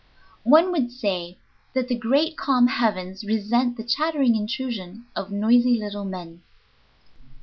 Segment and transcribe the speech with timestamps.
[0.45, 1.37] One would say
[1.75, 6.41] that the great, calm heavens resent the chattering intrusion of noisy little men.